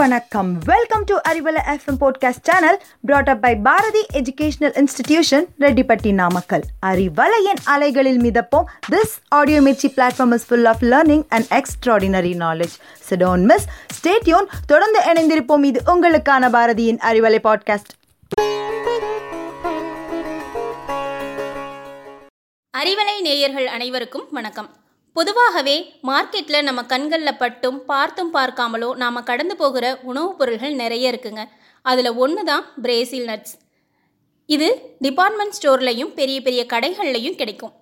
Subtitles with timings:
[0.00, 0.58] வணக்கம்.
[0.58, 7.60] Welcome to Arivalai FM podcast channel brought up by Bharathi educational institution Rettipatti Namakkal அறிவலையின்
[7.64, 8.64] அலைகளில் மிதப்போம்.
[8.90, 12.74] This audio Mirchi platform is full of learning and extraordinary knowledge
[13.10, 13.66] so don't miss
[14.00, 15.64] stay tuned தொடர்ந்து இணைந்திருப்போம்.
[15.64, 17.92] இது உங்களுக்கான பாரதியின் Arivalai podcast
[22.78, 24.70] Arivalai நேயர்கள் அனைவருக்கும் வணக்கம்.
[25.16, 25.74] பொதுவாகவே
[26.08, 31.42] மார்க்கெட்டில் நம்ம கண்களில் பட்டும் பார்த்தும் பார்க்காமலோ நாம் கடந்து போகிற உணவுப் பொருள்கள் நிறைய இருக்குங்க.
[31.84, 33.54] அதில் ஒன்று தான் பிரேசில் நட்ஸ்
[34.48, 34.68] இது
[34.98, 37.74] டிபார்ட்மெண்ட் ஸ்டோர்லையும் பெரிய பெரிய கடைகள்லையும் கிடைக்கும்.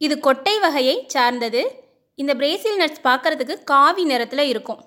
[0.00, 1.62] இது கொட்டை வகையை சார்ந்தது.
[2.18, 4.82] இந்த பிரேசில் நட்ஸ் பார்க்கறதுக்கு காவி நிறத்தில் இருக்கும்.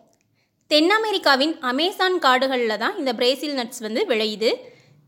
[0.72, 4.52] தென் அமெரிக்காவின் அமேசான் காடுகளில் தான் இந்த பிரேசில் நட்ஸ் வந்து விளையுது.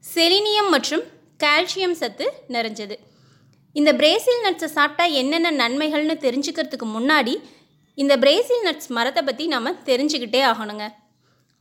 [0.04, 1.04] செலினியம் மற்றும்
[1.44, 2.26] கால்சியம் சத்து
[2.56, 2.96] நிறைஞ்சது.
[3.76, 7.34] இந்த பிரேசில் நட்ஸை சாப்பிட்டா என்னென்ன நன்மைகள்னு தெரிஞ்சுக்கிறதுக்கு முன்னாடி
[7.98, 10.86] இந்த பிரேசில் நட்ஸ் மரத்தை பற்றி நம்ம தெரிஞ்சுக்கிட்டே ஆகணுங்க.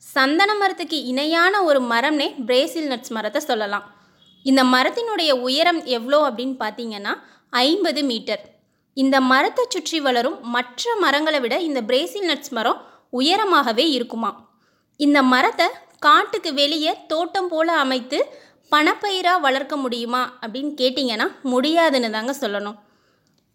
[0.02, 3.86] சந்தன மரத்துக்கு இணையான ஒரு மரம்னே பிரேசில் நட்ஸ் மரத்தை சொல்லலாம்.
[4.46, 7.12] இந்த மரத்தினுடைய உயரம் எவ்வளோ அப்படின்னு பார்த்தீங்கன்னா
[7.62, 8.42] ஐம்பது மீட்டர்.
[8.96, 12.80] இந்த மரத்தை சுற்றி வளரும் மற்ற மரங்களை விட இந்த பிரேசில் நட்ஸ் மரம்
[13.12, 14.30] உயரமாகவே இருக்குமா
[15.00, 15.66] இந்த மரத்தை
[16.06, 18.18] காட்டுக்கு வெளியே தோட்டம் போல அமைத்து
[18.72, 22.78] பணப்பயிராக வளர்க்க முடியுமா அப்படின்னு கேட்டிங்கன்னா முடியாதுன்னு தாங்க சொல்லணும்.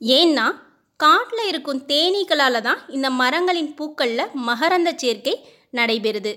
[0.02, 0.46] ஏன்னா
[1.00, 5.36] காட்டில் இருக்கும் தேனீக்களால் தான் இந்த மரங்களின் பூக்களில் மகரந்த சேர்க்கை
[5.78, 6.34] நடைபெறுது.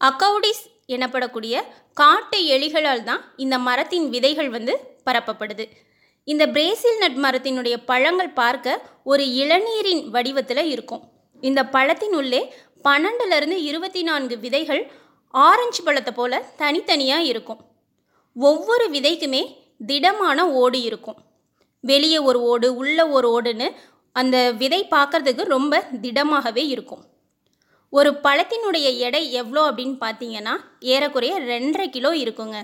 [0.00, 1.54] அக்கௌடிஸ் எனப்படக்கூடிய
[2.00, 4.74] காட்டு எலிகளால் தான் இந்த மரத்தின் விதைகள் வந்து
[5.06, 5.64] பரப்பப்படுது.
[6.24, 11.02] இந்த பிரேசில் நட் மரத்தினுடைய பழங்கள் பார்க்க ஒரு இளநீரின் வடிவத்தில் இருக்கும்.
[11.42, 12.42] இந்த பழத்தின் உள்ளே
[12.84, 14.82] பன்னெண்டுலேருந்து இருபத்தி நான்கு விதைகள்
[15.46, 17.60] ஆரஞ்சு பழத்தை போல் தனித்தனியாக இருக்கும்.
[18.36, 19.42] ஒவ்வொரு விதைக்குமே
[19.86, 21.18] திடமான ஓடு இருக்கும்.
[21.80, 23.66] வெளியே ஒரு ஓடு உள்ள ஒரு ஓடுன்னு
[24.12, 27.02] அந்த விதை பார்க்கறதுக்கு ரொம்ப திடமாகவே இருக்கும்.
[27.92, 30.54] ஒரு பழத்தினுடைய எடை எவ்வளோ அப்படின்னு பார்த்தீங்கன்னா
[30.92, 32.58] ஏறக்குறைய ரெண்டரை கிலோ இருக்குங்க.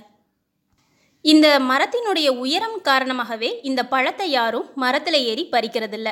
[1.25, 6.08] இந்த மரத்தினுடைய உயரம் காரணமாகவே இந்த பழத்தை யாரும் மரத்தில் ஏறி பறிக்கிறதில்ல.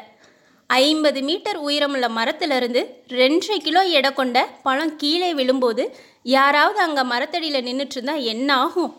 [0.71, 2.81] ஐம்பது மீட்டர் உயரமுள்ள மரத்திலிருந்து
[3.21, 5.85] ரெண்டரை கிலோ எடை கொண்ட பழம் கீழே விழும்போது
[6.37, 8.93] யாராவது அங்கே மரத்தடியில் நின்றுட்டு இருந்தால் என்ன ஆகும்?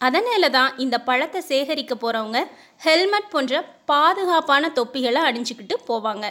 [0.00, 2.40] அதனால தான் இந்த பழத்தை சேகரிக்க போகிறவங்க
[2.86, 6.26] ஹெல்மெட் போன்ற பாதுகாப்பான தொப்பிகளை அணிஞ்சிக்கிட்டு போவாங்க.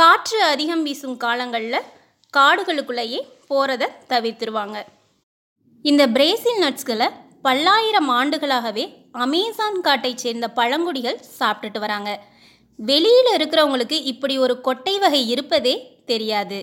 [0.00, 1.88] காற்று அதிகம் வீசும் காலங்களில்
[2.34, 3.20] காடுகளுக்குள்ளேயே
[3.50, 4.78] போகிறத தவிர்த்துருவாங்க.
[5.84, 7.08] இந்த பிரேசில் நட்ஸ்களை
[7.46, 8.84] பல்லாயிரம் ஆண்டுகளாகவே
[9.24, 12.10] அமேசான் காட்டைச் சேர்ந்த பழங்குடிகள் சாப்பிட்டுட்டு வராங்க.
[12.88, 15.74] வெளியில் இருக்கிறவங்களுக்கு இப்படி ஒரு கொட்டை வகை இருப்பதே
[16.10, 16.58] தெரியாது.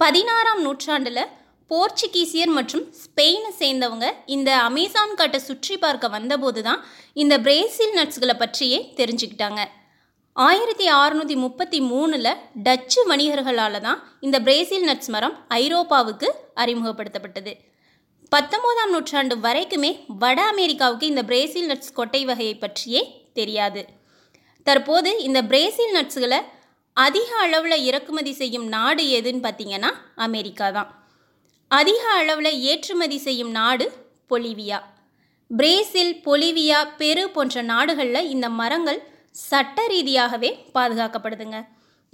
[0.00, 1.30] பதினாறாம் நூற்றாண்டில்
[1.70, 6.82] போர்ச்சுகீசியர் மற்றும் ஸ்பெயினை சேர்ந்தவங்க இந்த அமேசான் காட்டை சுற்றி பார்க்க வந்தபோது தான்
[7.22, 9.62] இந்த பிரேசில் நட்ஸ்களை பற்றியே தெரிஞ்சுக்கிட்டாங்க.
[10.36, 12.30] ஆயிரத்தி அறுநூற்றி முப்பத்தி மூணில்
[12.66, 16.28] டச்சு வணிகர்களால் தான் இந்த பிரேசில் நட்ஸ் மரம் ஐரோப்பாவுக்கு
[16.62, 17.52] அறிமுகப்படுத்தப்பட்டது.
[18.32, 23.02] பத்தொம்போதாம் நூற்றாண்டு வரைக்குமே வட அமெரிக்காவுக்கு இந்த பிரேசில் நட்ஸ் கொட்டை வகையை பற்றியே
[23.38, 23.82] தெரியாது.
[24.66, 26.40] தற்போது இந்த பிரேசில் நட்ஸுகளை
[26.96, 29.90] அதிக அளவில் இறக்குமதி செய்யும் நாடு எதுன்னு பார்த்தீங்கன்னா
[30.26, 30.90] அமெரிக்கா தான்.
[31.70, 33.86] அதிக அளவில் ஏற்றுமதி செய்யும் நாடு
[34.30, 34.78] பொலிவியா.
[35.50, 39.00] பிரேசில் பொலிவியா பெரு போன்ற நாடுகளில் இந்த மரங்கள்
[39.48, 41.58] சட்ட ரீதியாகவே பாதுகாக்கப்படுதுங்க.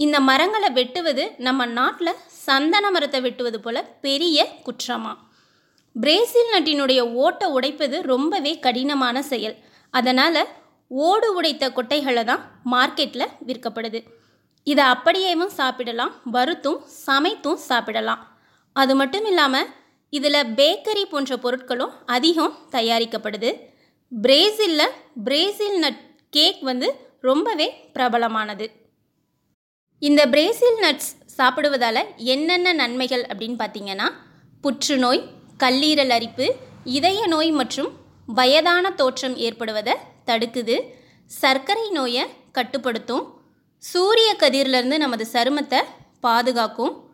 [0.04, 5.12] இந்த மரங்களை வெட்டுவது நம்ம நாட்டில் சந்தன மரத்தை வெட்டுவது போல பெரிய குற்றமா?
[5.96, 9.56] பிரேசில் நட்டினுடைய ஓட்டை உடைப்பது ரொம்பவே கடினமான செயல்.
[9.94, 10.40] அதனால்
[10.90, 12.42] ஓடு உடைத்த கொட்டைகளை தான்
[12.72, 14.00] மார்க்கெட்டில் விற்கப்படுது.
[14.66, 18.22] இதை அப்படியேவும் சாப்பிடலாம் வறுத்தும் சமைத்தும் சாப்பிடலாம்.
[18.76, 19.68] அது மட்டும் இல்லாமல்
[20.12, 23.50] இதில் பேக்கரி போன்ற பொருட்களும் அதிகம் தயாரிக்கப்படுது.
[24.12, 24.96] பிரேசிலில்
[25.26, 26.02] பிரேசில் நட்
[26.36, 26.88] கேக் வந்து
[27.28, 28.66] ரொம்பவே பிரபலமானது.
[30.02, 32.02] இந்த பிரேசில் நட்ஸ் சாப்பிடுவதால்
[32.34, 34.06] என்னென்ன நன்மைகள் அப்படின்னு பார்த்தீங்கன்னா
[34.64, 35.22] புற்றுநோய்
[35.62, 36.46] கல்லீரல் அரிப்பு
[36.98, 37.90] இதய நோய் மற்றும்
[38.38, 39.94] வயதான தோற்றம் ஏற்படுவதை
[40.26, 40.80] தடுக்குது.
[41.26, 43.34] சர்க்கரை நோயை கட்டுப்படுத்தும்.
[43.78, 45.82] சூரிய கதிரிலிருந்து நமது சருமத்தை
[46.20, 47.04] பாதுகாக்கும்.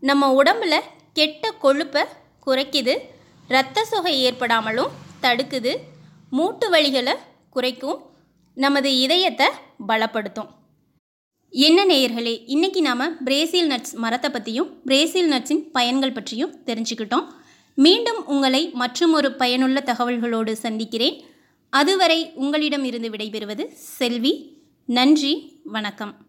[0.00, 0.80] நம்ம உடம்புல
[1.12, 2.04] கெட்ட கொழுப்பை
[2.46, 2.98] குறைக்குது.
[3.48, 5.76] இரத்த சொகை ஏற்படாமலும் தடுக்குது.
[6.30, 7.16] மூட்டு வலிகளை
[7.50, 8.06] குறைக்கும்.
[8.54, 9.46] நமது இதயத்தை
[9.88, 10.48] பலப்படுத்தும்.
[11.50, 17.26] என்ன நேயர்களே இன்றைக்கி நாம் பிரேசில் நட்ஸ் மரத்தை பற்றியும் பிரேசில் நட்ஸின் பயன்கள் பற்றியும் தெரிஞ்சுக்கிட்டோம்.
[17.74, 21.27] மீண்டும் உங்களை மற்றும் ஒரு பயனுள்ள தகவல்களோடு சந்திக்கிறேன்.
[21.70, 24.62] அதுவரை உங்களிடம் இருந்து விடைபெறுவது செல்வி.
[24.84, 26.26] நன்றி வணக்கம்.